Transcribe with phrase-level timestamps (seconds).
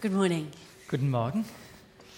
[0.00, 0.46] Good morning.
[0.88, 1.44] Guten Morgen.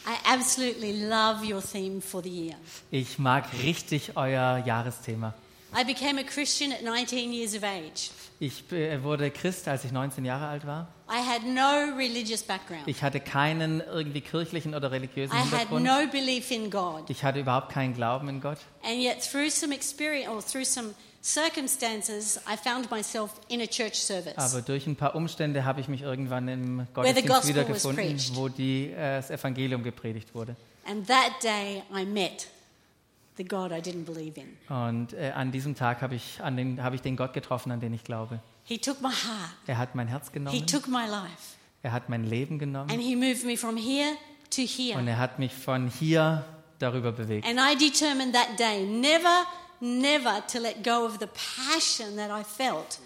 [0.07, 2.55] I absolutely love your theme for the year.
[2.91, 5.33] Ich mag richtig euer Jahresthema.
[5.75, 8.11] I became a Christian at 19 years of age.
[8.39, 10.89] Ich äh, wurde Christ, als ich 19 Jahre alt war.
[11.09, 12.83] I had no religious background.
[12.87, 15.85] Ich hatte keinen irgendwie kirchlichen oder religiösen I had Hintergrund.
[15.85, 17.09] no belief in God.
[17.09, 18.59] Ich hatte überhaupt keinen Glauben in Gott.
[18.83, 23.95] And yet, through some experience or through some circumstances, I found myself in a church
[23.95, 24.37] service.
[24.37, 29.17] Aber durch ein paar Umstände habe ich mich irgendwann im Gottesdienst wiedergefunden, wo die, äh,
[29.17, 30.57] das Evangelium gepredigt wurde.
[30.87, 32.49] And that day, I met
[33.37, 34.57] the God I didn't believe in.
[34.75, 37.81] Und äh, an diesem Tag habe ich, an den, habe ich den Gott getroffen, an
[37.81, 38.41] den ich glaube.
[38.65, 42.09] He took my heart, Er hat mein Herz He genommen, took my life, er hat
[42.09, 44.17] mein Leben genommen and He moved me from here
[44.51, 44.63] to
[44.99, 46.45] und er hat mich von hier
[46.79, 47.47] darüber bewegt.
[47.47, 49.47] And I determined that day never,
[49.81, 53.01] never to let go of the passion that I felt.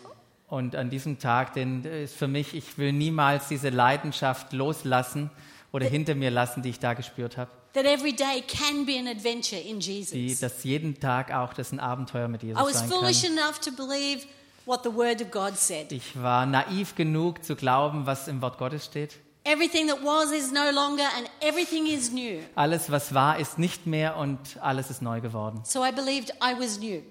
[0.48, 5.30] Und an diesem Tag, den äh, ist für mich, ich will niemals diese Leidenschaft loslassen
[5.72, 7.50] oder hinter mir lassen, die ich da gespürt habe.
[7.72, 10.40] That every day can be an adventure in Die, Jesus.
[10.40, 13.32] dass jeden Tag auch das ein Abenteuer mit I Jesus was sein foolish kann.
[13.36, 14.26] enough to believe
[14.64, 15.90] what the Word of God said.
[15.90, 19.16] Ich war naiv genug zu glauben, was im Wort Gottes steht.
[19.44, 22.40] Everything that was is no longer, and everything is new.
[22.54, 25.60] Alles, was war, ist nicht mehr und alles ist neu geworden.
[25.64, 27.02] So I believed I was new.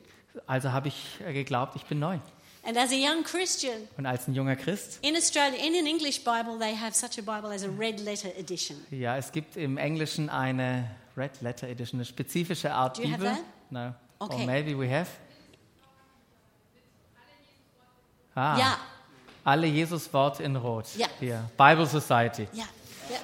[0.47, 2.17] Also habe ich äh, geglaubt, ich bin neu.
[2.65, 6.23] And as a young Christian, Und als ein junger Christ, in Australia, in an English
[6.23, 8.77] Bible, they have such a Bible as a red letter edition.
[8.89, 13.19] ja, es gibt im Englischen eine Red Letter Edition, eine spezifische Art Do you have
[13.21, 13.35] Bibel.
[13.35, 13.43] that?
[13.69, 13.93] No.
[14.25, 14.41] Okay.
[14.41, 15.07] Or maybe we have.
[18.35, 18.77] Ah, Ja,
[19.43, 20.85] alle Jesus-Worte in Rot.
[20.97, 21.07] Ja.
[21.19, 22.47] Hier, Bible Society.
[22.53, 22.65] yeah,
[23.09, 23.19] yeah.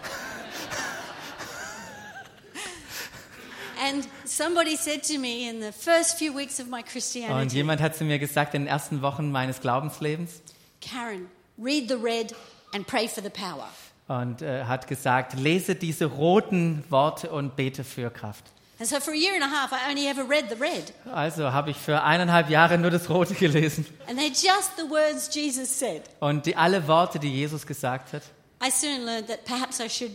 [3.81, 7.81] and somebody said to me in the first few weeks of my Und Christianity, jemand
[7.81, 10.41] hat zu mir gesagt, in den ersten Wochen meines Glaubenslebens,
[10.81, 12.35] Karen, read the red
[12.73, 13.69] and pray for the power.
[14.07, 18.43] und äh, hat gesagt, lese diese roten Worte und bete für Kraft.
[18.79, 20.93] And so for a year and a half, I only ever read the red.
[21.13, 23.85] Also habe ich für eineinhalb Jahre nur das Rote gelesen.
[24.07, 26.03] And they're just the words Jesus said.
[26.19, 28.23] Und die, alle Worte, die Jesus gesagt hat,
[28.65, 30.11] I soon learned that perhaps I should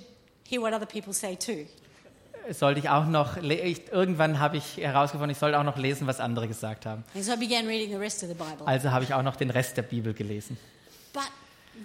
[0.48, 1.66] hear what other people say too.
[2.52, 6.20] sollte ich auch noch, ich, irgendwann habe ich herausgefunden, ich sollte auch noch lesen, was
[6.20, 7.04] andere gesagt haben.
[7.14, 8.66] So I began reading the rest of the Bible.
[8.66, 10.56] Also habe ich auch noch den Rest der Bibel gelesen.
[11.12, 11.24] But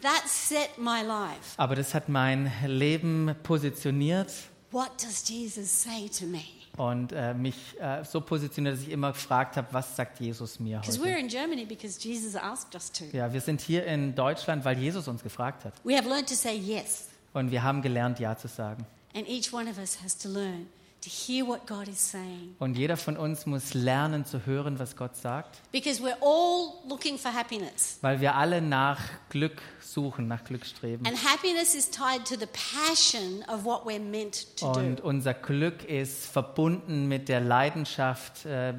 [0.02, 1.56] that set my life.
[1.58, 4.32] Aber das hat mein Leben positioniert
[4.72, 6.59] What does Jesus say to me?
[6.80, 10.80] Und äh, mich äh, so positioniert, dass ich immer gefragt habe, was sagt Jesus mir
[10.80, 11.10] Because heute?
[11.10, 13.04] we're in Germany because Jesus asked us to.
[13.12, 15.74] Ja, wir sind hier in Deutschland, weil Jesus uns gefragt hat.
[15.84, 17.10] We have learned to say yes.
[17.34, 18.86] Und wir haben gelernt, Ja zu sagen.
[19.14, 20.68] And each one of us has to learn
[21.02, 22.56] to hear what God is saying.
[22.60, 27.18] Und jeder von uns muss lernen zu hören, was Gott sagt, Because we're all looking
[27.18, 27.98] for happiness.
[28.02, 29.00] weil wir alle nach
[29.30, 31.06] Glück suchen, nach Glück streben.
[31.06, 35.04] And happiness is tied to the passion of what we're meant to Und do.
[35.04, 38.74] unser Glück ist verbunden mit der Leidenschaft äh,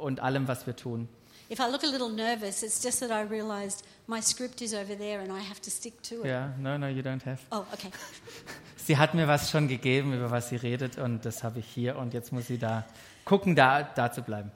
[0.00, 1.08] und allem, was wir tun.
[1.52, 4.94] If I look a little nervous, it's just that I realized my script is over
[4.98, 6.26] there and I have to stick to it.
[6.26, 7.38] Ja, no, no, you don't have.
[7.50, 7.90] Oh, okay.
[8.76, 11.96] Sie hat mir was schon gegeben, über was sie redet, und das habe ich hier.
[11.96, 12.84] Und jetzt muss sie da
[13.24, 14.50] gucken, da, da zu bleiben.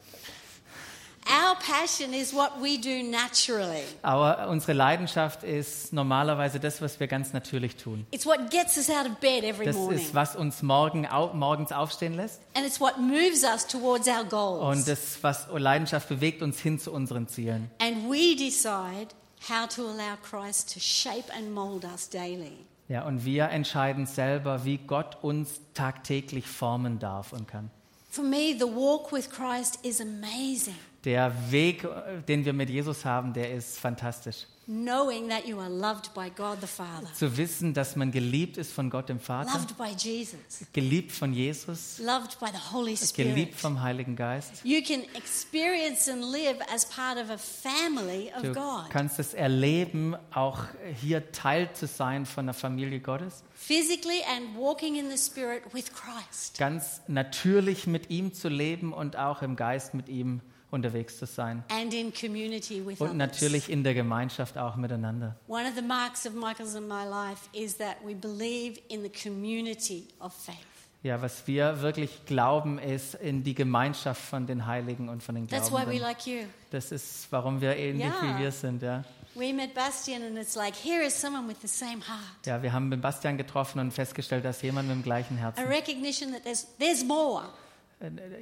[1.26, 3.82] Our passion is what we do naturally.
[4.02, 8.06] Aber unsere Leidenschaft ist normalerweise das, was wir ganz natürlich tun.
[8.10, 10.00] It's what gets us out of bed every Das morning.
[10.00, 12.42] ist, was uns morgen, au, morgens aufstehen lässt.
[12.54, 14.84] And it's what moves us towards our Und goals.
[14.84, 17.70] das, was Leidenschaft bewegt uns hin zu unseren Zielen.
[17.78, 19.14] And we decide
[19.48, 22.66] how to allow Christ to shape and mold us daily.
[22.88, 27.70] Ja, und wir entscheiden selber, wie Gott uns tagtäglich formen darf und kann.
[28.10, 30.76] For me, the walk with Christ is amazing.
[31.04, 34.46] Der Weg, äh, den wir mit Jesus haben, der ist fantastisch.
[34.66, 38.72] Knowing that you are loved by God the Father, Zu wissen, dass man geliebt ist
[38.72, 40.38] von Gott dem Vater, loved by Jesus,
[40.72, 43.54] geliebt von Jesus, loved by the Holy geliebt Spirit.
[43.54, 44.64] vom Heiligen Geist.
[44.64, 48.88] You can experience and live as part of a family of Du God.
[48.90, 50.60] kannst es erleben, auch
[51.00, 53.44] hier Teil zu sein von der Familie Gottes.
[53.54, 56.56] Physically and walking in the Spirit with Christ.
[56.58, 60.40] Ganz natürlich mit ihm zu leben und auch im Geist mit ihm
[60.74, 61.64] unterwegs zu sein.
[61.68, 65.36] And in community with Und natürlich in der Gemeinschaft auch miteinander.
[65.48, 69.10] One of the marks of Michael's and my life is that we believe in the
[69.10, 70.58] community of faith.
[71.02, 75.46] Ja, was wir wirklich glauben, ist in die Gemeinschaft von den Heiligen und von den
[75.48, 76.00] That's why we Glaubenden.
[76.00, 76.38] like you.
[76.70, 78.82] Das ist, warum wir ähnlich wie wir sind.
[78.82, 79.04] Ja.
[79.34, 82.46] We met Bastian, and it's like, here is someone with the same heart.
[82.46, 85.66] ja, wir haben mit Bastian getroffen und festgestellt, dass jemand mit dem gleichen A Herzen,
[85.66, 87.42] recognition that there's, there's more.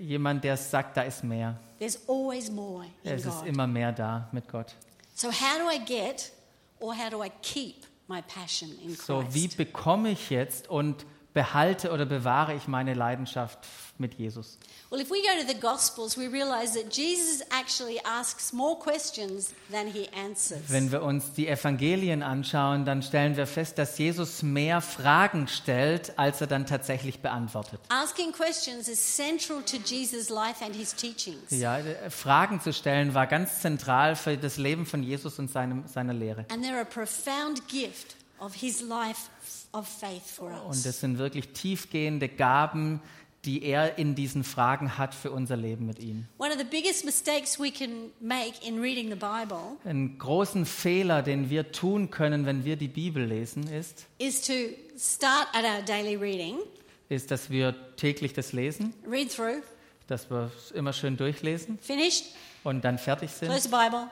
[0.01, 1.59] Jemand, der sagt, da ist mehr.
[1.79, 3.47] There's always more in Es ist God.
[3.49, 4.75] immer mehr da mit Gott.
[5.15, 6.33] So, how do I get
[6.81, 9.57] or how do I keep my passion in So, wie Christ?
[9.57, 13.59] bekomme ich jetzt und behalte oder bewahre ich meine Leidenschaft
[13.99, 14.59] mit Jesus?
[14.91, 19.55] Well, if we go to the Gospels, we realize that Jesus actually asks more questions
[19.71, 20.61] than he answers.
[20.69, 26.19] Wenn wir uns die Evangelien anschauen, dann stellen wir fest, dass Jesus mehr Fragen stellt,
[26.19, 27.81] als er dann tatsächlich beantwortet.
[27.89, 31.51] Asking questions is central to Jesus' life and his teachings.
[31.51, 35.87] Ja, äh, Fragen zu stellen war ganz zentral für das Leben von Jesus und seinem,
[35.87, 36.45] seiner Lehre.
[36.51, 39.31] And they're a profound gift of his life
[39.73, 43.01] Und das sind wirklich tiefgehende Gaben,
[43.45, 46.27] die er in diesen Fragen hat für unser Leben mit ihm.
[46.39, 51.23] One of the biggest mistakes we can make in reading the Bible Einen großen Fehler,
[51.23, 54.53] den wir tun können, wenn wir die Bibel lesen, ist, is to
[54.97, 56.59] start at our daily reading,
[57.09, 59.63] ist, dass wir täglich das lesen, read through,
[60.07, 62.27] dass wir es immer schön durchlesen finished,
[62.63, 64.09] und dann fertig sind close the Bible.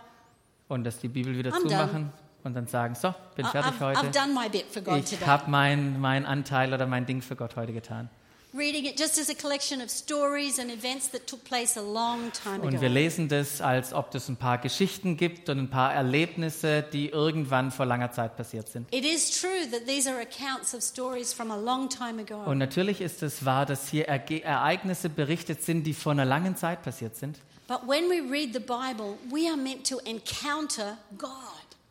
[0.69, 2.13] und dass die Bibel wieder I'm zumachen
[2.45, 4.11] und dann sagen, so, bin fertig I've, I've heute.
[4.11, 7.57] done my bit for God Ich habe meinen mein Anteil oder mein Ding für Gott
[7.57, 8.09] heute getan.
[8.53, 12.33] Reading it just as a collection of stories and events that took place a long
[12.33, 12.95] time Und wir ago.
[12.95, 17.71] lesen das, als ob es ein paar Geschichten gibt und ein paar Erlebnisse, die irgendwann
[17.71, 18.93] vor langer Zeit passiert sind.
[18.93, 22.43] It is true that these are accounts of stories from a long time ago.
[22.51, 26.83] Und natürlich ist es wahr, dass hier Ereignisse berichtet sind, die vor einer langen Zeit
[26.83, 27.39] passiert sind.
[27.69, 31.29] But when we read the Bible, we are meant to encounter God.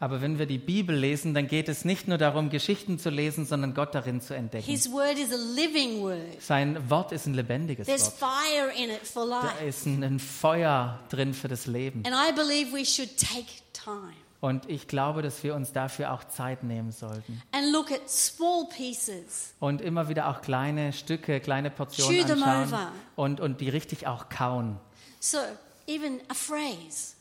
[0.02, 3.46] Aber wenn wir die Bibel lesen, dann geht es nicht nur darum, Geschichten zu lesen,
[3.46, 4.66] sondern Gott darin zu entdecken.
[4.66, 6.42] His word is a living word.
[6.42, 8.32] Sein Wort ist ein lebendiges There's Wort.
[8.32, 9.66] fire in it for Da life.
[9.66, 12.04] ist ein ein Feuer drin für das Leben.
[12.06, 16.24] And I believe we should take time Und ich glaube, dass wir uns dafür auch
[16.24, 17.42] Zeit nehmen sollten.
[17.52, 19.54] and look at small pieces.
[19.60, 22.88] Und immer wieder auch kleine Stücke, kleine Portionen anschauen
[23.18, 24.78] und, und die richtig auch kauen.
[25.20, 25.40] So,
[25.88, 27.16] even a phrase,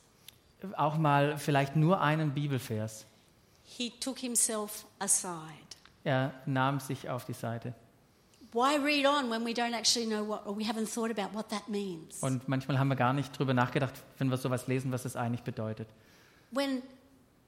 [0.77, 3.07] Auch mal vielleicht nur einen Bibelvers.
[3.65, 5.53] he took himself aside.
[6.05, 7.75] Er nahm sich auf die Seite.
[8.53, 11.51] Why read on when we don't actually know what, or we haven't thought about what
[11.51, 12.23] that means?
[12.23, 15.43] Und manchmal haben wir gar nicht drüber nachgedacht, wenn wir sowas lesen, was das eigentlich
[15.43, 15.87] bedeutet.
[16.51, 16.83] When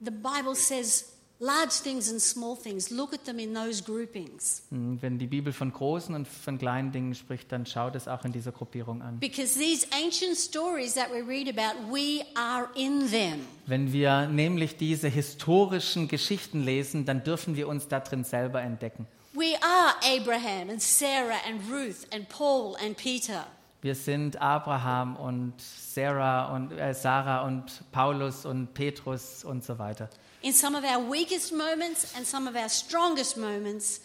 [0.01, 1.11] the Bible says
[1.41, 4.63] large things and small things, look at them in those groupings.
[4.71, 8.25] Hm, Wenn die Bibel von großen und von kleinen Dingen spricht, dann schaut es auch
[8.25, 9.19] in dieser Gruppierung an.
[9.19, 13.47] Because these ancient stories that we read about, we are in them.
[13.67, 19.07] Wenn wir nämlich diese historischen Geschichten lesen, dann dürfen wir uns da drin selber entdecken.
[19.33, 23.47] We are Abraham and Sarah and Ruth and Paul and Peter.
[23.81, 30.11] Wir sind Abraham und Sarah und äh, Sarah und Paulus und Petrus und so weiter.
[30.43, 34.01] In some of our weakest moments and some of our strongest moments,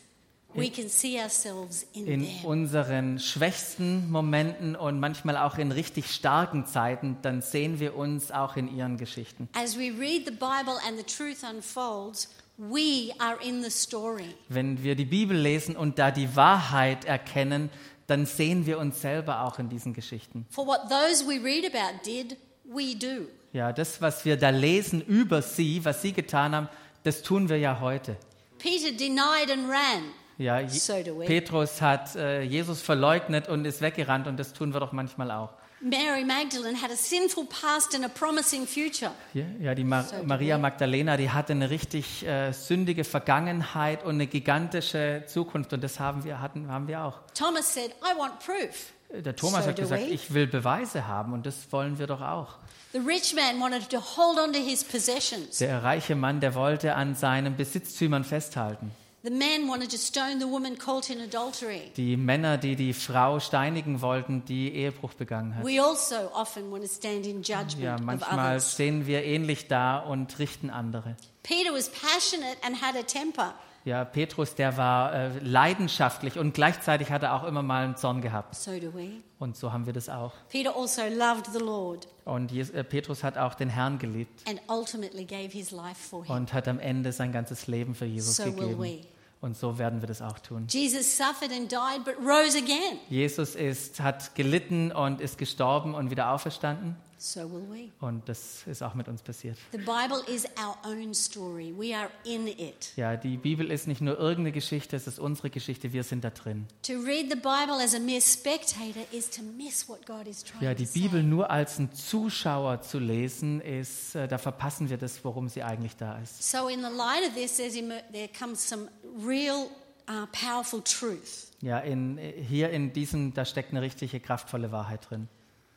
[0.53, 2.45] we can see ourselves in, In them.
[2.45, 8.55] unseren schwächsten Momenten und manchmal auch in richtig starken Zeiten, dann sehen wir uns auch
[8.57, 9.47] in ihren Geschichten.
[9.53, 14.33] As we read the Bible and the truth unfolds, we are in the story.
[14.49, 17.69] Wenn wir die Bibel lesen und da die Wahrheit erkennen,
[18.07, 20.45] dann sehen wir uns selber auch in diesen Geschichten.
[20.51, 23.27] For what those we read about did, we do.
[23.53, 26.69] Ja, das, was wir da lesen über sie, was sie getan haben,
[27.03, 28.17] das tun wir ja heute.
[28.59, 30.03] Peter denied and ran.
[30.37, 31.25] Ja, Je- So do we.
[31.25, 35.51] Petrus hat äh, Jesus verleugnet und ist weggerannt und das tun wir doch manchmal auch.
[35.81, 39.11] Mary Magdalene had a sinful past and a promising future.
[39.33, 40.57] Ja, ja die Ma So Maria.
[40.57, 46.23] Magdalena, die hatte eine richtig äh, sündige Vergangenheit und eine gigantische Zukunft und das haben
[46.23, 47.19] wir, hatten, haben wir auch.
[47.33, 48.93] Thomas said, I want proof.
[49.13, 52.55] Der Thomas So hat gesagt, ich will Beweise haben und das wollen wir doch auch.
[52.91, 55.57] The rich man wanted to hold on to his possessions.
[55.59, 58.91] Der reiche Mann, der wollte an seinen Besitztümern festhalten.
[59.23, 61.91] The man wanted to stone the woman caught in adultery.
[61.97, 65.65] Die Männer, die die Frau steinigen wollten, die Ehebruch begangen hat.
[65.65, 68.73] We also often want to stand in judgment Ja, of manchmal others.
[68.73, 71.15] stehen wir ähnlich da und richten andere.
[71.41, 73.53] Peter was passionate and had a temper.
[73.85, 78.19] Ja, Petrus, der war äh, leidenschaftlich und gleichzeitig hat er auch immer mal einen Zorn
[78.21, 78.55] gehabt.
[78.55, 79.09] So do we.
[79.37, 80.33] Und so haben wir das auch.
[80.49, 84.59] Peter also loved the Lord Und Jes äh, Petrus hat auch den Herrn geliebt and
[84.67, 86.35] ultimately gave his life for him.
[86.35, 88.81] und hat am Ende sein ganzes Leben für Jesus So will gegeben.
[88.81, 89.01] we.
[89.41, 90.65] Und so werden wir das auch tun.
[90.69, 92.97] Jesus suffered and died but rose again.
[93.09, 96.95] Jesus ist, hat gelitten und ist gestorben und wieder auferstanden.
[97.17, 97.91] So will we.
[98.05, 99.57] Und das ist auch mit uns passiert.
[99.71, 101.73] The Bible is our own story.
[101.77, 102.91] We are in it.
[102.97, 106.29] Ja, die Bibel ist nicht nur irgendeine Geschichte, es ist unsere Geschichte, wir sind da
[106.29, 106.67] drin.
[106.83, 110.63] To read the Bible as a mere spectator is to miss what God is trying
[110.63, 110.85] Ja, to die.
[110.87, 115.63] Bibel nur als ein Zuschauer zu lesen, ist, äh, da verpassen wir das, worum sie
[115.63, 116.51] eigentlich da ist.
[116.51, 118.89] So, in the light of this, there comes some
[119.25, 119.67] real
[120.09, 121.47] uh, powerful truth.
[121.61, 125.27] Ja, in, hier in diesem, da steckt eine richtige kraftvolle Wahrheit drin.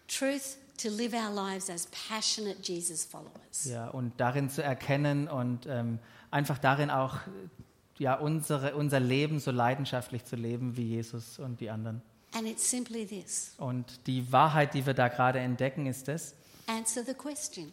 [0.09, 3.65] Truth to live our lives as passionate Jesus followers.
[3.65, 5.99] Ja, und darin zu erkennen und ähm,
[6.31, 7.17] einfach darin auch
[7.99, 12.03] ja, unsere, unser Leben so leidenschaftlich zu leben wie Jesus und die anderen.
[12.35, 16.35] And it's simply this Und die Wahrheit, die wir da gerade entdecken, ist es,
[16.67, 17.73] answer the question.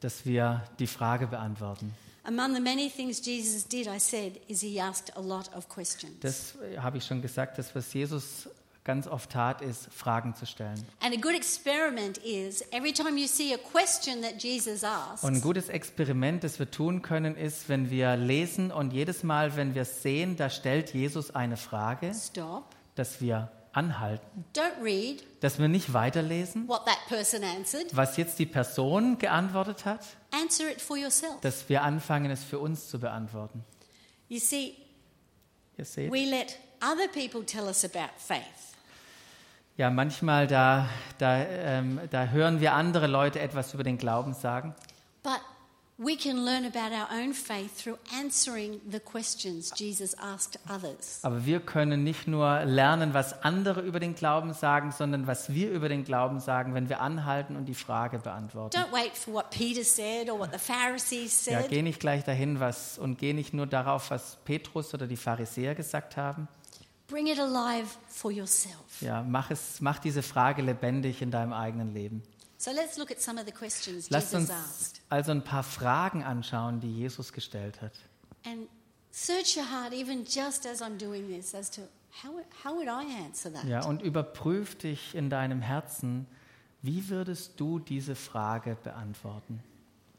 [0.00, 1.94] dass wir die Frage beantworten.
[2.26, 6.14] Among the many things Jesus did, I said, is he asked a lot of questions.
[6.20, 8.48] Das äh, habe ich schon gesagt, das, was Jesus
[8.84, 10.84] ganz oft tat, ist, Fragen zu stellen.
[11.00, 15.36] And a good experiment is every time you see a question that Jesus asks, Und
[15.36, 19.74] ein gutes Experiment, das wir tun können, ist, wenn wir lesen und jedes Mal, wenn
[19.74, 22.64] wir sehen, da stellt Jesus eine Frage, stop,
[22.94, 24.44] dass wir anhalten,
[24.82, 30.00] read dass wir nicht weiterlesen, what that person answered, was jetzt die Person geantwortet hat,
[30.30, 31.40] answer it for yourself.
[31.40, 33.64] dass wir anfangen, es für uns zu beantworten.
[34.28, 34.74] You see,
[35.76, 36.12] Ihr seht?
[36.12, 38.42] we let other people tell us about faith.
[39.76, 40.88] Ja, manchmal da,
[41.18, 44.72] da, ähm, da hören wir andere Leute etwas über den Glauben sagen.
[45.24, 45.40] But
[45.98, 51.18] we can learn about our own faith through answering the questions Jesus asked others.
[51.24, 55.72] Aber wir können nicht nur lernen, was andere über den Glauben sagen, sondern was wir
[55.72, 58.76] über den Glauben sagen, wenn wir anhalten und die Frage beantworten.
[58.76, 61.70] Don't wait for what Peter said or what the Pharisees Ja, said.
[61.70, 65.74] geh nicht gleich dahin was, und geh nicht nur darauf, was Petrus oder die Pharisäer
[65.74, 66.46] gesagt haben.
[67.06, 69.00] Bring it alive for yourself.
[69.00, 72.22] Ja, mach, es, mach diese Frage lebendig in deinem eigenen Leben.
[72.56, 75.00] So let's look at some of the questions Lasst Jesus uns asked.
[75.10, 77.92] also ein paar Fragen anschauen, die Jesus gestellt hat.
[78.46, 78.68] And
[79.10, 81.82] search your heart, even just as I'm doing this, as to
[82.22, 83.64] how, how would I answer that?
[83.64, 86.26] Ja, und überprüf dich in deinem Herzen,
[86.80, 89.62] wie würdest du diese Frage beantworten?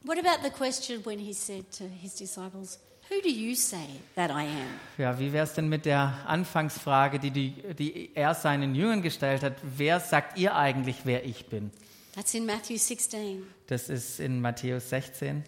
[0.03, 3.85] What about the question when he said to his disciples, Who do you say
[4.15, 4.79] that I am?
[4.97, 9.43] Ja, wie wäre es denn mit der Anfangsfrage, die, die, die er seinen Jüngern gestellt
[9.43, 9.53] hat?
[9.61, 11.71] Wer sagt ihr eigentlich, wer ich bin?
[12.15, 13.43] That's in Matthew 16.
[13.67, 15.43] Das ist in Matthäus 16.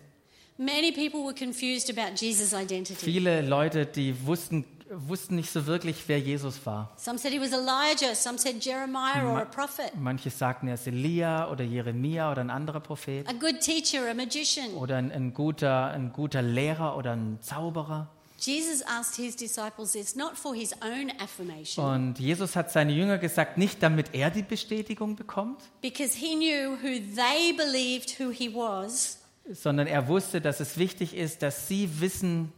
[0.58, 3.06] Many people were confused about Jesus' identity.
[3.06, 6.96] Viele Leute, die wussten, wussten nicht so wirklich, wer Jesus war.
[10.00, 14.14] Manche sagten, er ist Elia oder Jeremia oder ein anderer Prophet a good teacher, a
[14.14, 14.74] magician.
[14.76, 18.08] oder ein, ein, guter, ein guter Lehrer oder ein Zauberer.
[18.40, 23.18] Jesus asked his disciples this not for his own affirmation, Und Jesus hat seine Jünger
[23.18, 28.54] gesagt, nicht damit er die Bestätigung bekommt, because he knew who they believed who he
[28.54, 29.18] was,
[29.52, 32.54] sondern er wusste, dass es wichtig ist, dass sie wissen,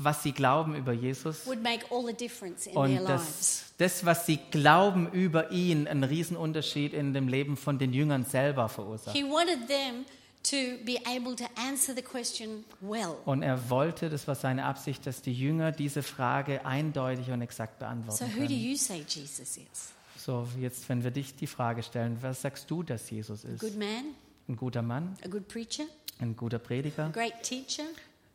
[0.00, 3.06] was sie glauben über Jesus would make all the difference in their und lives.
[3.08, 8.24] dass das, was sie glauben über ihn, einen Riesenunterschied in dem Leben von den Jüngern
[8.24, 9.16] selber verursacht.
[9.16, 10.04] He wanted them
[10.44, 13.16] to be able to answer the question well.
[13.24, 17.80] Und er wollte, das war seine Absicht, dass die Jünger diese Frage eindeutig und exakt
[17.80, 18.50] So, beantworten who do können.
[18.60, 19.92] you say Jesus is?
[20.16, 23.60] So, jetzt, wenn wir dich die Frage stellen, was sagst du, dass Jesus A ist?
[23.60, 24.14] good man,
[24.48, 25.84] Ein guter Mann, a good preacher,
[26.20, 27.84] ein guter a Prediger, great teacher,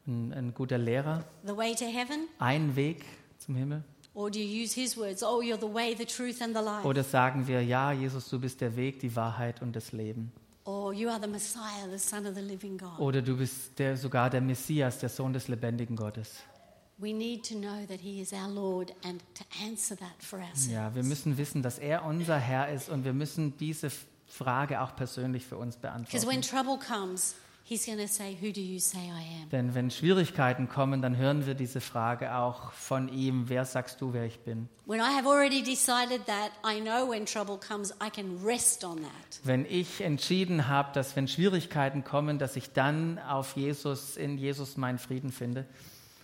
[0.07, 2.27] ein, ein guter Lehrer, the way to heaven?
[2.39, 3.05] ein Weg
[3.37, 3.83] zum Himmel?
[4.15, 4.29] Oh.
[6.83, 10.31] Oder sagen wir, ja, Jesus, du bist der Weg, die Wahrheit und das Leben?
[10.65, 10.93] Oder
[13.21, 16.43] du bist der, sogar der Messias, der Sohn des lebendigen Gottes?
[20.69, 23.89] Ja, wir müssen wissen, dass er unser Herr ist und wir müssen diese
[24.27, 26.43] Frage auch persönlich für uns Because when beantworten.
[26.43, 27.35] trouble comes,
[28.07, 29.49] say, Who do you say I am?
[29.51, 34.13] Denn wenn Schwierigkeiten kommen, dann hören wir diese Frage auch von ihm, wer sagst du,
[34.13, 34.69] wer ich bin?
[34.85, 38.97] When I have already decided that, I know when trouble comes, I can rest on
[38.97, 39.39] that.
[39.43, 44.77] Wenn ich entschieden habe, dass wenn Schwierigkeiten kommen, dass ich dann auf Jesus, in Jesus
[44.77, 45.65] meinen Frieden finde.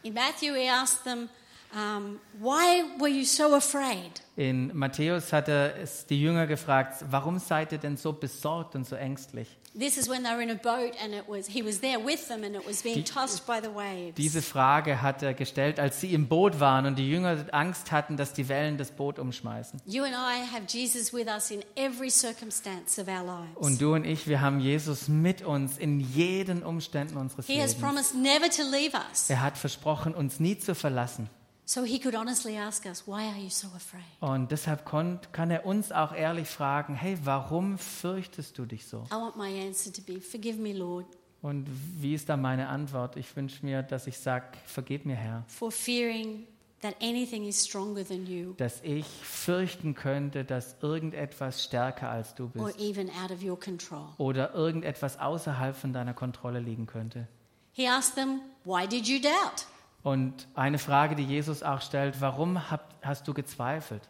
[0.04, 1.30] In Matthew, he asked them,
[1.74, 4.22] um, Why were you so afraid?
[4.36, 8.88] In Matthäus hat er es die Jünger gefragt, warum seid ihr denn so besorgt und
[8.88, 9.48] so ängstlich?
[9.78, 12.28] This is when they were in a boat and it was, he was there with
[12.28, 14.16] them and it was being Die- tossed by the waves.
[14.16, 18.18] Diese Frage hat er gestellt, als sie im Boot waren und die Jünger Angst hatten,
[18.18, 19.80] dass die Wellen das Boot umschmeißen.
[19.86, 23.56] You and I have Jesus with us in every circumstance of our lives.
[23.58, 27.74] Und du und ich, wir haben Jesus mit uns in jeden Umständen unseres he has
[27.76, 27.82] Lebens.
[27.82, 29.30] promised never to leave us.
[29.30, 31.30] Er hat versprochen, uns nie zu verlassen.
[31.70, 34.02] So he could honestly ask us, Why are you so afraid?
[34.22, 39.06] Und deshalb kann er uns auch ehrlich fragen, hey, warum fürchtest du dich so?
[39.12, 41.06] I want my answer to be, Forgive me, Lord,
[41.44, 41.68] Und
[42.02, 43.18] wie ist da meine Antwort?
[43.18, 46.48] Ich wünsche mir, dass ich sage, vergib mir, Herr, for fearing
[46.82, 52.46] that anything is stronger than you dass ich fürchten könnte, dass irgendetwas stärker als du
[52.46, 54.08] or bist even out of your control.
[54.18, 57.28] oder irgendetwas außerhalb von deiner Kontrolle liegen könnte.
[57.74, 59.68] He asked them, Why did you doubt?
[60.02, 64.02] Und eine Frage, die Jesus auch stellt, warum hab, hast du gezweifelt?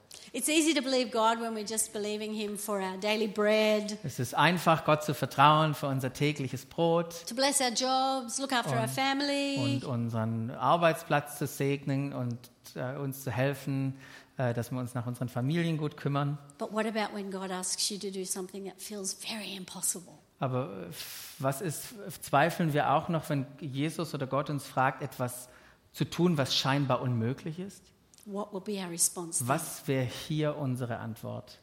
[4.04, 8.54] Es ist einfach, Gott zu vertrauen für unser tägliches Brot to bless our jobs, look
[8.54, 9.82] after our family.
[9.82, 12.38] und unseren Arbeitsplatz zu segnen und
[12.76, 13.98] äh, uns zu helfen,
[14.38, 16.38] äh, dass wir uns nach unseren Familien gut kümmern.
[20.40, 20.94] Aber äh,
[21.40, 25.50] was ist, zweifeln wir auch noch, wenn Jesus oder Gott uns fragt, etwas
[25.94, 27.84] zu tun, was scheinbar unmöglich ist?
[28.26, 29.40] What will be our response?
[29.40, 29.48] then?
[29.48, 31.60] Was wäre hier unsere Antwort?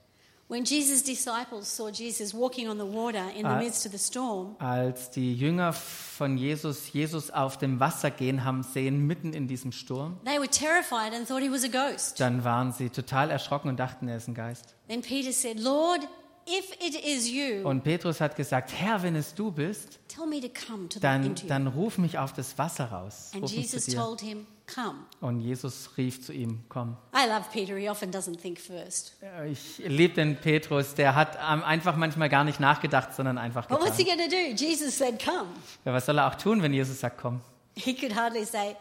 [0.49, 4.55] When Jesus' disciples saw Jesus walking on the water in the midst of the storm,
[4.61, 9.73] Als die Jünger von Jesus Jesus auf dem Wasser gehen haben sehen, mitten in diesem
[9.73, 12.21] Sturm, they were terrified and thought he was a ghost.
[12.21, 14.77] dann waren sie total erschrocken und dachten, er ist ein Geist.
[14.89, 16.07] Then Peter said, Lord,
[16.47, 20.99] you, Und Petrus hat gesagt, Herr, wenn es du bist, tell me to come to
[20.99, 23.31] the, dann, dann ruf mich auf das Wasser raus.
[23.35, 24.97] And Jesus told him, Come.
[25.21, 26.97] Und Jesus rief zu ihm, komm.
[27.15, 27.77] I love Peter.
[27.77, 29.15] He often doesn't think first.
[29.23, 33.81] Ja, Ich liebe den Petrus, der hat einfach manchmal gar nicht nachgedacht, sondern einfach But
[33.81, 34.29] what's he getan.
[34.29, 34.37] do?
[34.57, 35.47] Jesus said, Come.
[35.85, 37.41] Ja, was soll er auch tun, wenn Jesus sagt, komm?
[37.77, 38.75] He could hardly say,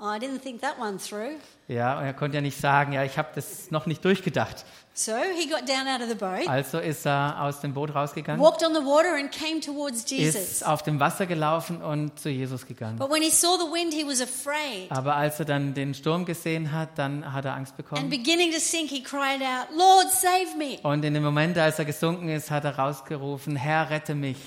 [0.00, 1.38] oh, I didn't think that one through.
[1.68, 4.64] Ja, und er konnte ja nicht sagen, ja, ich habe das noch nicht durchgedacht.
[4.94, 8.40] So he got down out of the boat, Also ist er aus dem Boot rausgegangen,
[8.42, 10.34] walked on the water, and came towards Jesus.
[10.40, 12.96] ist auf dem Wasser gelaufen und zu Jesus gegangen.
[12.98, 14.90] But when he saw the wind, he was afraid.
[14.90, 18.08] Aber als er dann den Sturm gesehen hat, dann hat er Angst And bekommen.
[18.08, 20.78] beginning to sink, he cried out, Lord, save me.
[20.82, 24.38] Und in dem Moment, als er gesunken ist, hat er rausgerufen, Herr, rette mich.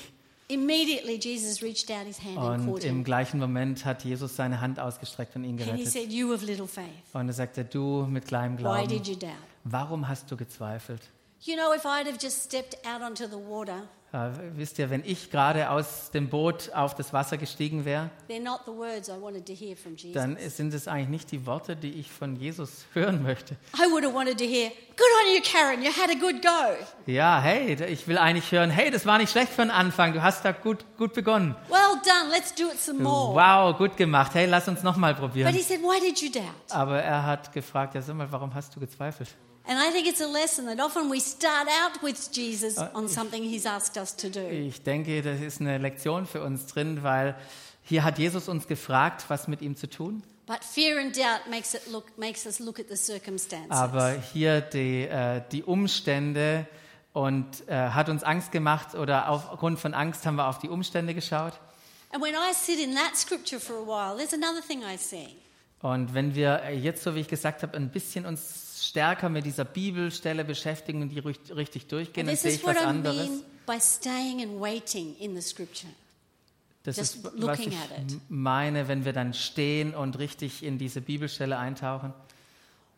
[0.51, 4.59] Immediately, Jesus reached out his hand and Und caught im gleichen Moment hat Jesus seine
[4.61, 5.91] Hand ausgestreckt und ihn And he gerettet.
[5.93, 9.15] said, You of little faith, Und er sagte, du mit kleinem why did Glauben, you
[9.15, 9.31] doubt?
[9.63, 11.01] warum hast du gezweifelt?
[11.41, 15.03] You know, if I'd have just stepped out onto the water, Äh, wisst ihr, wenn
[15.05, 18.09] ich gerade aus dem Boot auf das Wasser gestiegen wäre,
[20.13, 23.55] dann sind es eigentlich nicht die Worte, die ich von Jesus hören möchte.
[23.75, 26.85] I would have wanted to hear, Good on you, Karen, you had a good go.
[27.05, 30.23] Ja, hey, ich will eigentlich hören, hey, das war nicht schlecht für den Anfang, du
[30.23, 31.55] hast da gut, gut begonnen.
[31.69, 33.35] Well done, let's do it some more.
[33.35, 35.53] Wow, gut gemacht, hey, lass uns nochmal But probieren.
[35.53, 36.45] he said, Why did you doubt?
[36.71, 39.29] Aber er hat gefragt, ja, sag mal, warum hast du gezweifelt?
[39.69, 43.43] And I think it's a lesson that often we start out with Jesus on something
[43.43, 44.39] he's asked us to do.
[44.39, 47.35] Ich denke, das ist eine Lektion für uns drin, weil
[47.83, 50.23] hier hat Jesus uns gefragt, was mit ihm zu tun.
[50.47, 53.69] But fear and doubt makes, it look, makes us look at the circumstances.
[53.69, 56.65] Aber hier die, äh, die Umstände
[57.13, 61.13] und äh, hat uns Angst gemacht oder aufgrund von Angst haben wir auf die Umstände
[61.13, 61.53] geschaut.
[62.11, 65.27] and when I sit in that scripture for a while, there's another thing I see.
[65.83, 69.45] Und wenn wir äh, jetzt, so wie ich gesagt habe, ein bisschen uns stärker mit
[69.45, 72.83] dieser Bibelstelle beschäftigen und die richt- richtig durchgehen, dann this sehe is ich what was
[72.83, 73.29] I anderes.
[73.29, 75.91] mean by staying and waiting in the scripture.
[76.83, 78.11] Das just ist, was looking ich at it.
[78.13, 82.13] m- meine, wenn wir dann stehen und richtig in diese Bibelstelle eintauchen.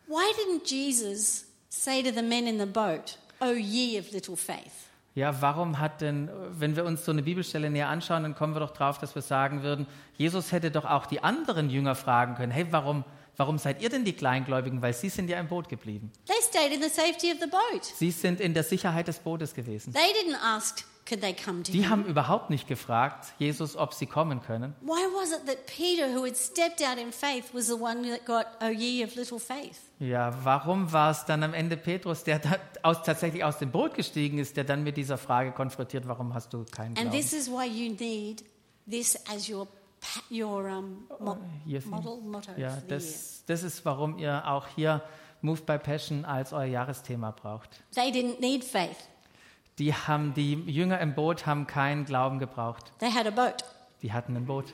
[0.07, 4.71] Why didn't Jesus say to the men in the boat, O ye of little faith?
[5.15, 8.59] Ja, warum hat denn, wenn wir uns so eine Bibelstelle näher anschauen, dann kommen wir
[8.61, 9.85] doch drauf, dass wir sagen würden,
[10.17, 13.03] Jesus hätte doch auch die anderen Jünger fragen können, hey, warum,
[13.41, 14.83] warum seid ihr denn die Kleingläubigen?
[14.83, 16.11] Weil sie sind ja im Boot geblieben.
[16.27, 17.83] They stayed in the safety of the boat.
[17.83, 19.93] Sie sind in der Sicherheit des Bootes gewesen.
[19.93, 24.05] They didn't ask, could they come to Die haben überhaupt nicht gefragt, Jesus, ob sie
[24.05, 24.75] kommen können.
[24.81, 28.25] Why was it that Peter, who had stepped out in faith, was the one that
[28.27, 29.79] got, O ye of little faith?
[29.99, 33.95] Ja, warum war es dann am Ende Petrus, der da aus, tatsächlich aus dem Boot
[33.95, 37.17] gestiegen ist, der dann mit dieser Frage konfrontiert, warum hast du keinen And Glauben?
[37.17, 38.43] this is why you need
[38.89, 39.67] this as your,
[40.31, 42.99] your um, mo- Hier sind- model motto Ja, for the year.
[42.99, 45.01] das, das ist, warum ihr auch hier
[45.41, 47.69] Move by Passion als euer Jahresthema braucht.
[47.95, 48.97] They didn't need faith.
[49.79, 52.91] Die, haben, die Jünger im Boot haben keinen Glauben gebraucht.
[52.99, 53.63] They had a boat.
[54.03, 54.65] Die hatten ein Boot.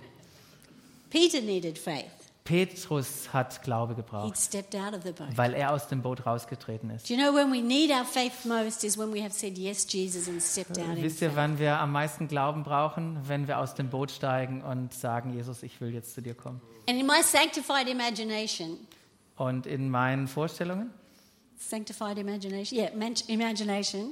[1.09, 2.05] Peter needed faith.
[2.47, 5.35] Petrus hat Glaube gebraucht, stepped out of the boat.
[5.35, 7.09] weil er aus dem Boot rausgetreten ist.
[11.01, 13.19] Wisst ihr, wann wir am meisten Glauben brauchen?
[13.27, 16.61] Wenn wir aus dem Boot steigen und sagen, Jesus, ich will jetzt zu dir kommen.
[16.89, 18.77] And in my sanctified imagination,
[19.35, 20.91] Und in meinen Vorstellungen,
[21.57, 22.89] sanctified imagination, yeah,
[23.27, 24.11] imagination,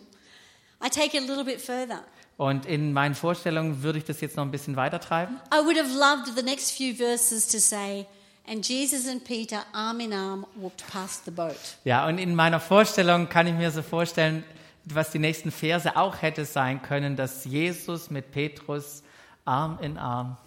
[0.85, 2.03] I take it a little bit further.
[2.37, 5.39] und in meinen Vorstellungen würde ich das jetzt noch ein bisschen weiter treiben.
[5.53, 8.05] I would have loved the next few verses to say,
[8.47, 11.55] and Jesus and Peter, arm in arm, walked past the boat.
[11.83, 14.43] Ja, und in meiner Vorstellung kann ich mir so vorstellen,
[14.85, 19.03] was die nächsten Verse auch hätte sein können, dass Jesus mit Petrus
[19.45, 20.37] Arm in Arm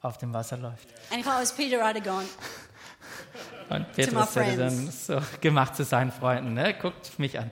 [0.00, 0.88] auf dem Wasser läuft.
[1.10, 2.24] And if I was Peter, I'd have gone,
[3.68, 6.74] Und Petrus hätte dann so gemacht zu seinen Freunden, ne?
[6.74, 7.50] guckt mich an.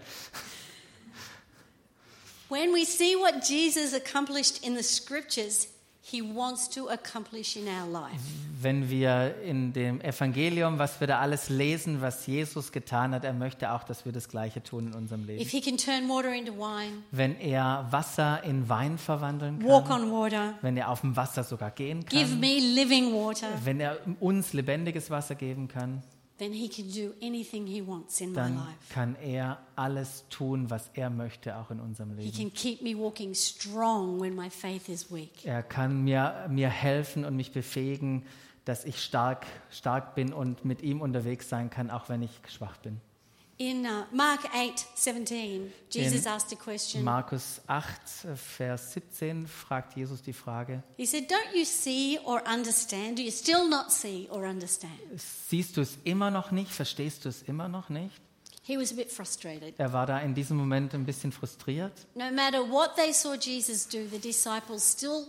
[2.50, 5.68] when we see what Jesus accomplished in the scriptures,
[6.10, 8.20] He wants to accomplish in our life.
[8.60, 13.32] Wenn wir in dem Evangelium, was wir da alles lesen, was Jesus getan hat, er
[13.32, 15.40] möchte auch, dass wir das Gleiche tun in unserem Leben.
[15.40, 20.02] If He can turn water into wine, Wenn er Wasser in Wein verwandeln walk kann,
[20.02, 23.78] on water, wenn er auf dem Wasser sogar gehen give kann, me living water, wenn
[23.78, 26.02] er uns lebendiges Wasser geben kann,
[26.40, 30.90] then He can do anything He wants in my dann kann er alles tun, was
[30.94, 32.36] er möchte, auch in unserem He Leben.
[32.36, 35.44] can keep me walking strong when my faith is weak.
[35.44, 38.24] Er kann mir, mir helfen und mich befähigen,
[38.64, 42.76] dass ich stark, stark bin und mit ihm unterwegs sein kann, auch wenn ich schwach
[42.78, 43.00] bin.
[43.60, 47.04] In uh, Mark 8 17, Jesus In asked a question.
[47.04, 47.84] Markus 8,
[48.34, 53.18] Vers 17 fragt Jesus die Frage, He said, Don't you see or understand?
[53.18, 54.94] Do you still not see or understand?
[55.50, 58.18] siehst du es immer noch nicht, verstehst du es immer noch nicht?
[58.62, 59.74] He was a bit frustrated.
[59.76, 61.92] Er war da in diesem Moment ein bisschen frustriert.
[62.14, 65.26] No matter what they saw Jesus do, the disciples still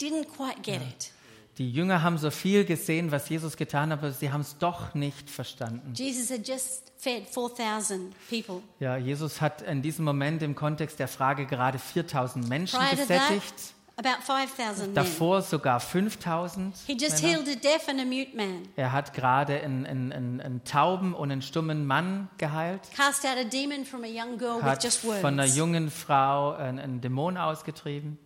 [0.00, 1.10] didn't quite get it.
[1.58, 4.94] Die Jünger haben so viel gesehen, was Jesus getan hat, aber sie haben es doch
[4.94, 5.92] nicht verstanden.
[5.94, 8.62] Jesus had just fed 4,000 people.
[8.80, 12.98] Ja, Jesus hat in diesem Moment im Kontext der Frage gerade 4000 Menschen Prior that,
[13.00, 13.74] gesättigt,
[14.22, 14.94] 5,000 men.
[14.94, 16.74] davor sogar 5000.
[16.86, 17.36] He just Männer.
[17.36, 21.12] healed a deaf and a mute man, Er hat gerade einen, einen, einen, einen tauben
[21.14, 24.82] und einen stummen Mann geheilt, cast out a demon from a young girl with hat
[24.82, 28.18] just von einer words, jungen Frau einen, einen Dämon ausgetrieben,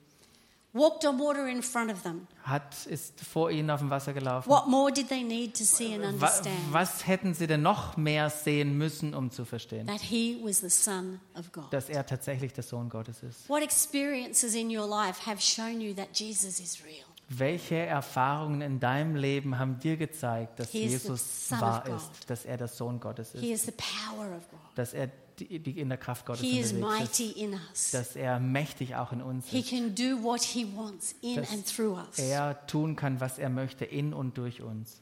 [0.76, 2.26] walked on water in front of them.
[2.44, 4.48] hat, ist vor ihnen auf dem Wasser gelaufen.
[4.48, 6.54] What more did they need to see and understand?
[6.70, 10.68] Was hätten sie denn noch mehr sehen müssen, um zu verstehen, That he was the
[10.70, 11.64] Son of God.
[11.72, 13.48] dass er tatsächlich der Sohn Gottes ist?
[13.48, 17.04] What experiences in your life have shown you that Jesus is real?
[17.28, 22.56] Welche Erfahrungen in deinem Leben haben dir gezeigt, dass He Jesus wahr ist, dass er
[22.56, 24.60] der Sohn Gottes He ist, is the power of God.
[24.76, 27.90] dass er die, die in der Kraft Gottes He is unterwegs ist, in us.
[27.92, 31.50] dass er mächtig auch in uns He ist, can do what he wants in dass
[31.52, 32.18] and through us.
[32.18, 35.00] er tun kann, was er möchte in und durch uns.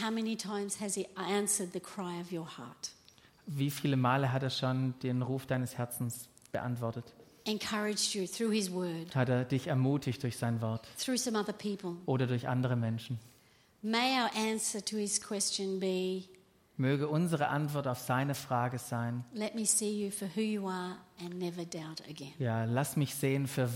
[0.00, 2.90] How many times has he answered the cry of your heart?
[3.46, 7.04] Wie viele Male hat er schon den Ruf deines Herzens beantwortet?
[7.44, 11.54] Encouraged you through his word, Hat er dich ermutigt durch sein Wort through some other
[11.54, 11.94] people?
[12.04, 13.18] oder durch andere Menschen?
[13.80, 16.24] May our answer to his question be
[16.80, 19.24] Möge unsere Antwort auf seine Frage sein,
[22.38, 23.68] ja, lass mich sehen, für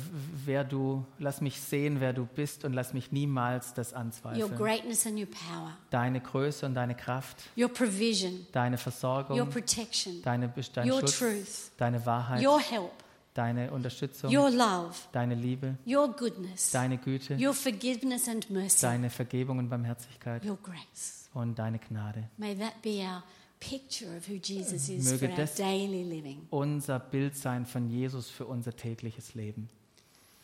[0.44, 4.56] wer du, lass mich sehen, wer du bist und lass mich niemals das Your anzweifeln.
[4.56, 10.22] greatness and your power, Deine Größe und deine Kraft, your provision, deine your Versorgung, protection,
[10.22, 12.92] deine, dein your Schutz, truth, deine Wahrheit, your help,
[13.34, 19.10] deine Unterstützung, your love, deine Liebe, your goodness, deine Güte, your forgiveness and mercy, deine
[19.10, 20.44] Vergebung und Barmherzigkeit.
[20.44, 21.21] Your grace.
[21.34, 22.28] Und deine Gnade.
[22.36, 23.22] May that be our
[23.60, 26.46] picture of who Jesus is Möge for our das- daily living.
[26.50, 29.68] Unser Bild sein von Jesus für unser tägliches Leben.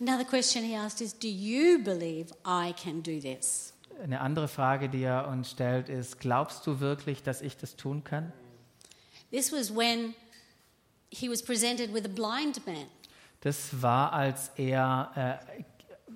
[0.00, 3.74] Another question he asked is Do you believe I can do this?
[4.02, 8.04] Eine andere Frage, die er uns stellt, ist, glaubst du wirklich, dass ich das tun
[8.04, 8.32] kann?
[9.32, 10.14] This was when
[11.10, 12.86] he was presented with a blind man.
[13.40, 15.62] Das war, als er äh,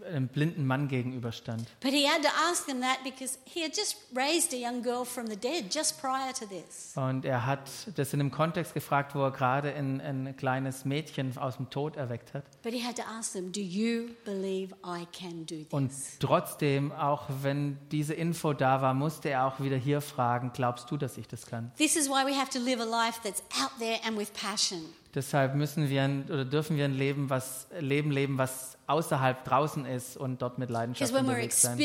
[0.04, 1.66] einem blinden Mann gegenüberstand.
[1.80, 5.04] But he had to ask him that because he had just raised a young girl
[5.04, 6.92] from the dead just prior to this.
[6.96, 11.36] Und er hat das in einem Kontext gefragt, wo er gerade ein, ein kleines Mädchen
[11.38, 12.44] aus dem Tod erweckt hat.
[12.62, 16.18] But he had to ask them, Do you believe I can do Und this?
[16.18, 20.96] trotzdem, auch wenn diese Info da war, musste er auch wieder hier fragen, glaubst du,
[20.96, 21.72] dass ich das kann?
[21.78, 24.80] This is why we have to live a life that's out there and with passion.
[25.14, 29.84] Deshalb müssen wir ein, oder dürfen wir ein Leben, was, Leben leben, was außerhalb draußen
[29.84, 31.78] ist und dort mit Leidenschaft unterwegs sein.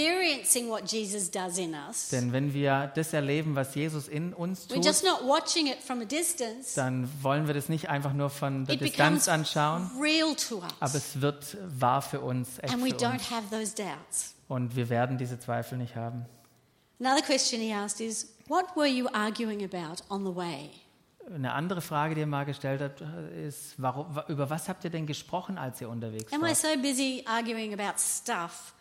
[1.90, 5.80] us, Denn wenn wir das erleben, was Jesus in uns tut, just not watching it
[5.84, 6.74] from a distance.
[6.76, 11.20] dann wollen wir das nicht einfach nur von der Distanz anschauen, real to aber es
[11.20, 13.30] wird wahr für uns, echt And we für don't uns.
[13.30, 14.36] have those doubts.
[14.48, 16.26] Und wir werden diese Zweifel nicht haben.
[17.00, 20.72] Another question he asked is, What were you arguing about on the way?
[21.34, 23.02] Eine andere Frage, die er mal gestellt hat,
[23.46, 26.56] ist, warum, wa- über was habt ihr denn gesprochen, als ihr unterwegs Am I wart?
[26.58, 28.74] so busy arguing about stuff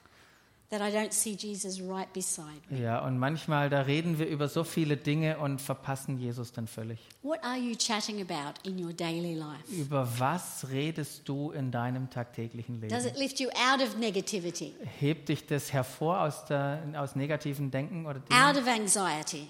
[2.71, 6.99] Ja, und manchmal, da reden wir über so viele Dinge und verpassen Jesus dann völlig.
[7.23, 9.71] What are you chatting about in your daily life?
[9.71, 13.15] Über was redest du in deinem tagtäglichen Does Leben?
[13.15, 18.05] it lift you out of negativity, Hebt dich das hervor aus, der, aus negativen Denken
[18.07, 18.67] oder out Dingen?
[18.67, 19.49] of anxiety?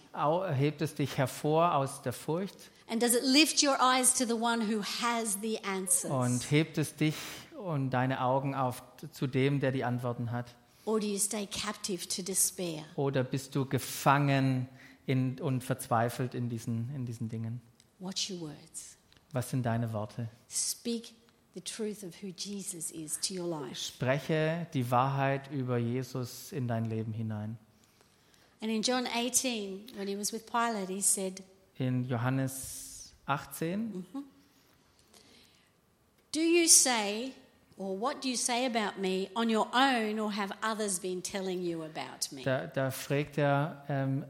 [0.54, 2.70] Hebt es dich hervor aus der Furcht?
[2.88, 6.12] And does it lift your eyes to the one who has the answers?
[6.12, 7.16] Und hebt es dich
[7.64, 10.54] und deine Augen auf zu dem, der die Antworten hat?
[10.86, 12.84] Or do you stay captive to despair?
[12.94, 14.68] Oder bist du gefangen
[15.04, 17.60] in, und verzweifelt in diesen, in diesen Dingen?
[17.98, 18.96] Watch your words.
[19.32, 20.28] Was sind deine Worte?
[20.48, 21.12] Speak
[21.54, 23.74] the truth of who Jesus is to your life.
[23.74, 27.58] Spreche die Wahrheit über Jesus in dein Leben hinein.
[28.60, 31.42] And in John 18, when he was with Pilate, he said,
[31.78, 34.04] In Johannes 18
[36.32, 37.32] Do you say,
[37.76, 41.62] or what do you say about me on your own, or have others been telling
[41.62, 42.42] you about me?
[42.42, 44.24] Da, da fragt er ähm,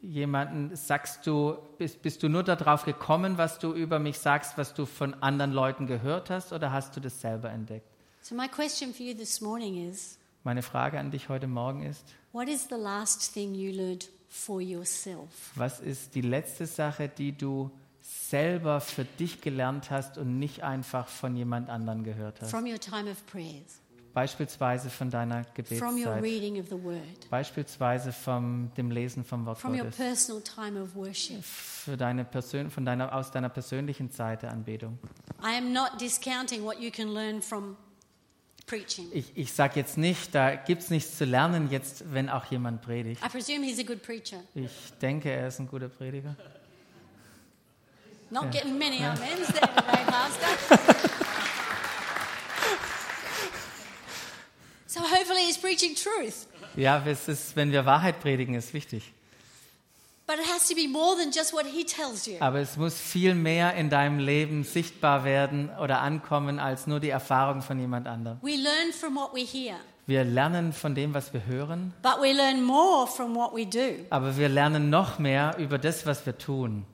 [0.00, 4.74] jemanden, sagst du, bist, bist du nur darauf gekommen, was du über mich sagst, was
[4.74, 7.86] du von anderen Leuten gehört hast, oder hast du das selber entdeckt?
[8.22, 12.04] So, my question for you this morning is Meine Frage an dich heute Morgen ist,
[12.32, 15.52] what is the last thing you learned for yourself?
[15.56, 17.70] was ist die letzte Sache, die du
[18.08, 22.50] selber für dich gelernt hast und nicht einfach von jemand anderen gehört hast?
[22.50, 23.80] From your time of prayers,
[24.14, 29.72] Beispielsweise von deiner Gebetszeit, reading of the word, beispielsweise vom dem Lesen vom Wort from
[29.72, 31.44] your Gottes, personal time of worship.
[31.44, 34.98] für deine Persön von deiner, aus deiner persönlichen Zeit der Anbetung.
[35.42, 37.76] I am not discounting what you can learn from
[38.66, 39.06] preaching.
[39.12, 42.82] Ich, ich sage jetzt nicht, da gibt es nichts zu lernen, jetzt, wenn auch jemand
[42.82, 43.22] predigt.
[43.24, 44.38] I presume he's a good preacher.
[44.54, 46.34] Ich denke, er ist ein guter Prediger.
[48.30, 50.78] Not getting many amens there today, Pastor.
[54.86, 56.46] so hopefully he's preaching truth.
[56.76, 59.12] Ja, es ist, wenn wir Wahrheit predigen, ist wichtig.
[60.26, 62.36] But it has to be more than just what he tells you.
[62.40, 67.08] Aber es muss viel mehr in deinem Leben sichtbar werden oder ankommen als nur die
[67.08, 68.38] Erfahrung von jemand anderem.
[68.42, 72.32] We learn from what we hear, Wir lernen von dem, was wir hören, but we
[72.34, 74.04] learn more from what we do.
[74.10, 76.84] aber wir lernen noch mehr über das, was wir tun.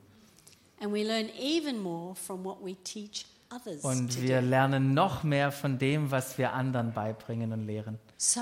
[3.83, 7.99] Und wir lernen noch mehr von dem, was wir anderen beibringen und lehren.
[8.17, 8.41] So,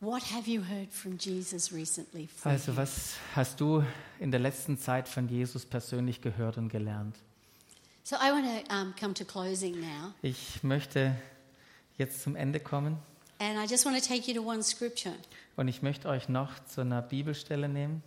[0.00, 2.28] what have you heard from Jesus recently?
[2.28, 3.84] for Also, was hast du
[4.18, 7.16] in der letzten Zeit von Jesus persönlich gehört und gelernt?
[8.02, 10.12] So, I want to um, come to closing now.
[10.22, 11.16] Ich möchte
[11.98, 12.98] jetzt zum Ende kommen
[13.38, 15.14] And I just want to take you to one scripture.
[15.56, 18.02] und ich möchte euch noch zu einer Bibelstelle nehmen.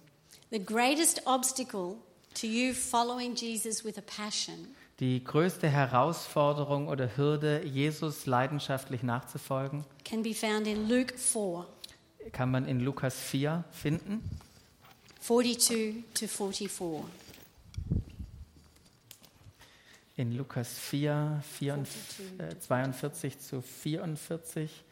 [0.52, 1.98] The greatest obstacle
[2.36, 9.86] to you following Jesus with a passion Die größte Herausforderung oder Hürde, Jesus leidenschaftlich nachzufolgen,
[10.04, 11.66] can be found in Luke 4
[12.32, 14.22] kann man in Lukas 4 finden.
[15.22, 17.04] 42 to 44.
[20.16, 24.84] In Lukas 4, 44, äh, 42 zu 44.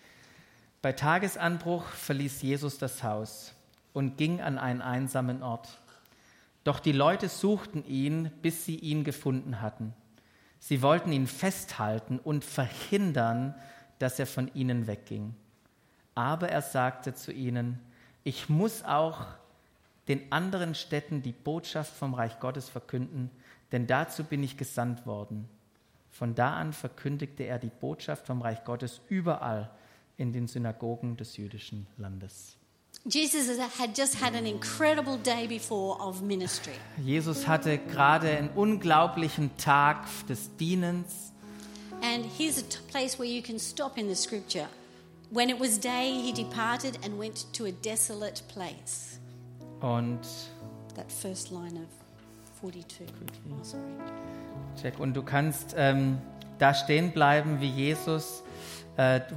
[0.81, 3.51] Bei Tagesanbruch verließ Jesus das Haus
[3.93, 5.67] und ging an einen einsamen Ort.
[6.67, 9.93] Doch die Leute suchten ihn, bis sie ihn gefunden hatten.
[10.59, 13.55] Sie wollten ihn festhalten und verhindern,
[13.99, 15.33] dass er von ihnen wegging.
[16.13, 17.79] Aber er sagte zu ihnen,
[18.25, 19.27] ich muss auch
[20.09, 23.31] den anderen Städten die Botschaft vom Reich Gottes verkünden,
[23.71, 25.47] denn dazu bin ich gesandt worden.
[26.09, 29.69] Von da an verkündigte er die Botschaft vom Reich Gottes überall
[30.17, 32.56] in den Synagogen des jüdischen Landes.
[33.09, 36.73] Jesus had just had an incredible day before of ministry.
[37.05, 41.31] Jesus hatte gerade einen unglaublichen Tag des Dienens
[42.01, 44.67] And here's a place where you can stop in the scripture.
[45.31, 49.19] When it was day, he departed and went to a desolate place.
[49.81, 50.19] und
[50.95, 51.87] That first line of
[52.61, 53.07] 42.
[53.51, 53.83] Oh, sorry.
[54.81, 56.17] Jack, und du kannst ähm,
[56.59, 58.43] da stehen bleiben wie Jesus,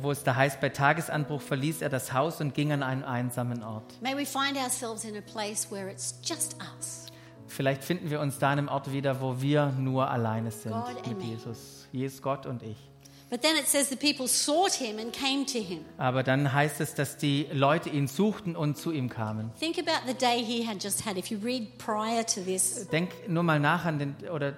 [0.01, 3.63] wo es da heißt, bei Tagesanbruch verließ er das Haus und ging an einen einsamen
[3.63, 4.01] Ort.
[4.01, 7.07] May we find ourselves in a place where it's just us.
[7.47, 11.07] Vielleicht finden wir uns da an einem Ort wieder, wo wir nur alleine sind God
[11.07, 11.23] mit.
[11.23, 11.89] Jesus.
[11.93, 12.90] Jesus, Gott und ich.
[13.31, 15.85] But then it says the people sought him and came to him.
[15.99, 19.53] Aber dann heißt es, dass die Leute ihn suchten und zu ihm kamen.
[19.61, 21.17] Think about the day he had just had.
[21.17, 24.55] If you read prior to this, Denk nur mal nach an den, oder äh,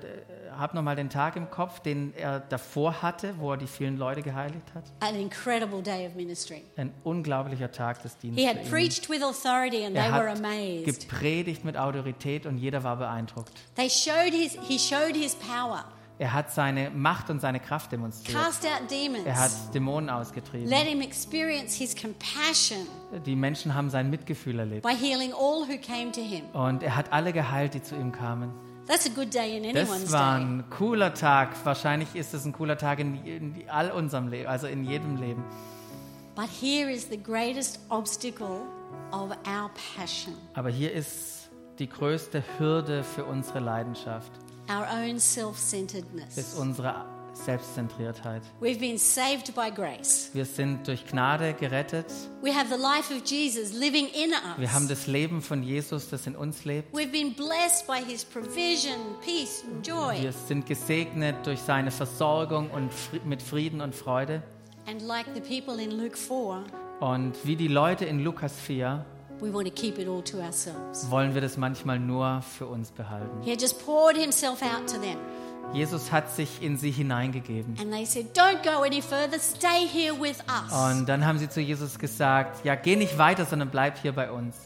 [0.58, 3.98] hab noch mal den Tag im Kopf, den er davor hatte, wo er die vielen
[3.98, 4.84] Leute geheiligt hat.
[5.00, 6.62] an incredible day of ministry.
[6.76, 8.42] Ein unglaublicher Tag des Dienstes.
[8.42, 10.86] He had preached with authority and they Er were hat amazed.
[11.10, 13.52] gepredigt mit Autorität und jeder war beeindruckt.
[13.76, 15.84] They showed his, he showed his power,
[16.22, 18.38] Er hat seine Macht und seine Kraft demonstriert.
[18.40, 20.68] cast out demons, Er hat Dämonen ausgetrieben.
[20.68, 22.86] let him experience his compassion
[23.26, 24.82] Die Menschen haben sein Mitgefühl erlebt.
[24.86, 26.44] by healing all who came to him.
[26.52, 28.52] Und er hat alle geheilt, die zu ihm kamen.
[28.86, 31.50] That's a good day in anyone's Das war ein cooler Tag.
[31.64, 35.42] Wahrscheinlich ist es ein cooler Tag in, in all unserem Leben, also in jedem Leben.
[36.36, 38.60] But here is the greatest obstacle
[39.10, 44.30] of our passion, Aber hier ist die größte Hürde für unsere Leidenschaft.
[44.70, 46.54] Our own ist self-centeredness.
[46.58, 48.42] unsere Selbstzentriertheit.
[48.60, 50.30] We've been saved by grace.
[50.32, 52.06] Wir sind durch Gnade gerettet.
[52.42, 54.88] We have the life of Jesus living in Wir haben us.
[54.90, 56.94] das Leben von Jesus, das in uns lebt.
[56.94, 60.20] We've been blessed by his provision, peace, and joy.
[60.20, 62.90] Wir sind gesegnet durch seine Versorgung und
[63.24, 64.42] mit Frieden und Freude.
[64.86, 66.64] And like the people in Luke 4,
[67.00, 69.04] Und wie die Leute in Lukas 4
[71.10, 73.42] wollen wir das manchmal nur für uns behalten.
[73.42, 75.18] He just poured himself out to them.
[75.72, 77.76] Jesus hat sich in sie hineingegeben.
[77.80, 80.72] And they said, Don't go any further, stay here with us.
[80.98, 84.30] Und dann haben sie zu Jesus gesagt, ja, geh nicht weiter, sondern bleib hier bei
[84.30, 84.56] uns.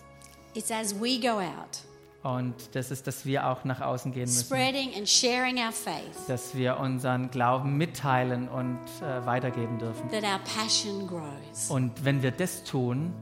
[0.54, 1.78] It's as we go out,
[2.24, 4.46] Und das ist, dass wir auch nach außen gehen müssen.
[4.46, 10.08] spreading and sharing our faith, Dass wir unseren Glauben mitteilen und äh, weitergeben dürfen.
[10.10, 11.68] that our passion grows.
[11.68, 13.12] Und wenn wir das tun,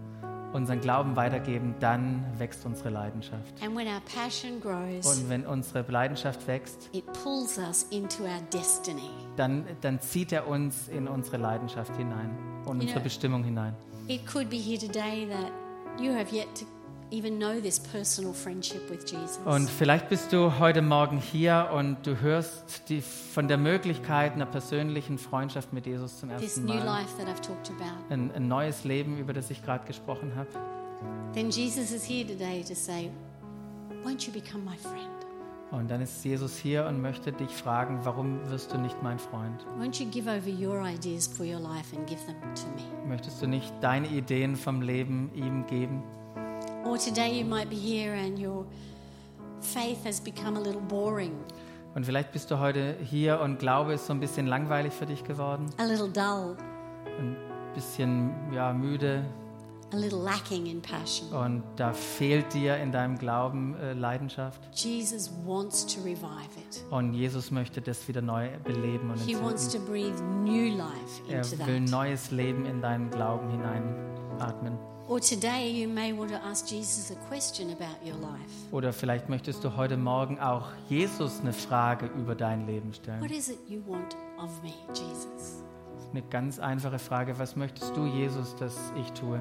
[0.54, 3.60] unseren Glauben weitergeben, dann wächst unsere Leidenschaft.
[3.62, 8.40] And when our passion grows, Und wenn unsere Leidenschaft wächst, it pulls us into our
[8.52, 9.10] destiny.
[9.36, 12.30] dann, dann zieht er uns in unsere Leidenschaft hinein
[12.66, 13.74] und unsere know- Bestimmung hinein.
[14.06, 15.50] It could be here today that
[16.00, 16.64] you have yet to
[19.46, 24.46] Und vielleicht bist du heute Morgen hier und du hörst die, von der Möglichkeit einer
[24.46, 26.84] persönlichen Freundschaft mit Jesus zum this ersten new Mal.
[26.84, 28.12] life that I've talked about.
[28.12, 30.48] Ein, ein neues Leben, über das ich gerade gesprochen habe.
[31.34, 33.10] Then Jesus is here today to say,
[34.04, 35.08] Won't you become my friend?
[35.70, 39.66] Und dann ist Jesus hier und möchte dich fragen, warum wirst du nicht mein Freund?
[43.08, 46.02] Möchtest du nicht deine Ideen vom Leben ihm geben?
[46.84, 48.64] Or today you might be here and your
[49.60, 51.32] faith has become a little boring,
[51.94, 55.24] Und vielleicht bist du heute hier und Glaube ist so ein bisschen langweilig für dich
[55.24, 56.56] geworden, a little dull,
[57.18, 57.36] ein
[57.74, 59.24] bisschen ja, müde
[59.92, 61.28] a little lacking in passion.
[61.32, 64.60] und da fehlt dir in deinem Glauben äh, Leidenschaft.
[64.74, 66.84] Jesus wants to revive it.
[66.90, 71.38] Und Jesus möchte das wieder neu beleben und He wants to breathe new life Er
[71.44, 71.90] into will that.
[71.90, 74.76] neues Leben in deinen Glauben hineinatmen.
[75.06, 78.50] Or today you may want to ask Jesus a question about your life.
[78.72, 83.22] Oder vielleicht möchtest du heute Morgen auch Jesus eine Frage über dein Leben What stellen.
[83.30, 85.62] is it you want of me, Jesus?
[86.10, 87.38] Eine ganz einfache Frage.
[87.38, 89.40] Was möchtest du, Jesus, dass ich tue?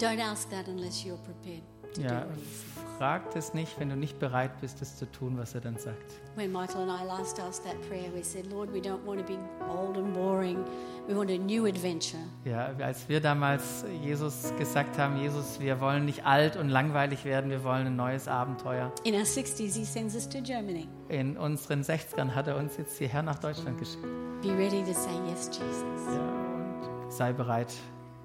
[0.00, 1.62] Don't ask that unless you're prepared
[1.94, 2.38] to Ja, do it.
[2.98, 6.20] Frag das nicht, wenn du nicht bereit bist, das zu tun, was er dann sagt.
[6.36, 9.26] When Michael and I last asked that prayer, we said, Lord, we don't want to
[9.26, 10.64] be old and boring.
[11.06, 12.22] We want a new adventure.
[12.44, 17.50] Ja, als wir damals Jesus gesagt haben, Jesus, wir wollen nicht alt und langweilig werden,
[17.50, 18.90] wir wollen ein neues Abenteuer.
[19.04, 20.88] In our 60s, he sends us to Germany.
[21.08, 24.02] In unseren 60ern hat er uns jetzt hierher nach Deutschland geschickt.
[24.42, 26.14] Be ready to say yes, Jesus.
[26.14, 27.72] Ja, und sei bereit,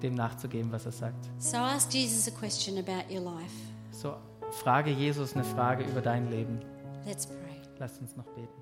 [0.02, 1.28] dem nachzugeben, was er sagt.
[1.38, 3.54] So ask Jesus a question about your life.
[3.90, 4.16] So,
[4.52, 6.60] frage Jesus eine Frage über dein Leben.
[7.06, 7.60] Let's pray.
[7.78, 8.59] Lass uns noch beten.